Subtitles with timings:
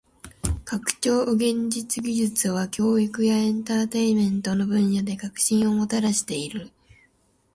[0.65, 6.71] 拡張現実技術は教育やエンターテインメントの分野で革新をもたらしている。